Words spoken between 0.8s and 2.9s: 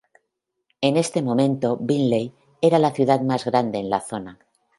En este momento, Bingley era la